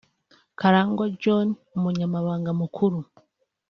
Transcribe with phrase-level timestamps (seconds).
[0.59, 1.47] Karangwa John;
[1.77, 3.09] Umunyamabanga Mukururu